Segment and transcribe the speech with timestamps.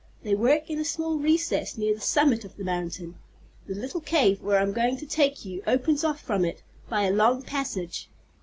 [0.23, 3.19] "They work in a small recess, near the summit of the mountain.
[3.67, 7.13] The little cave, where I'm going to take you, opens off from it by a
[7.13, 8.09] long passage.